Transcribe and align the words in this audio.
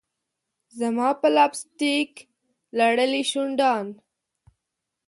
زما 0.79 1.09
په 1.21 1.27
لپ 1.35 1.51
سټک 1.61 2.11
لړلي 2.77 3.23
شونډان 3.31 3.87